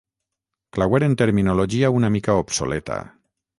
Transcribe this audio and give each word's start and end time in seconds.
Clauer 0.77 1.01
en 1.09 1.13
terminologia 1.23 1.93
una 1.99 2.11
mica 2.17 2.39
obsoleta. 2.45 3.01